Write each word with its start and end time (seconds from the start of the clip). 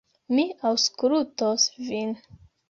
Mi 0.37 0.45
aŭskultos 0.69 1.67
vin. 1.91 2.17